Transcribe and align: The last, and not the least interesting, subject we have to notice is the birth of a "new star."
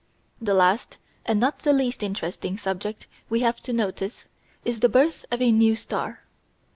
The 0.41 0.55
last, 0.55 0.97
and 1.27 1.39
not 1.39 1.59
the 1.59 1.73
least 1.73 2.01
interesting, 2.01 2.57
subject 2.57 3.05
we 3.29 3.41
have 3.41 3.59
to 3.61 3.71
notice 3.71 4.25
is 4.65 4.79
the 4.79 4.89
birth 4.89 5.25
of 5.29 5.43
a 5.43 5.51
"new 5.51 5.75
star." 5.75 6.23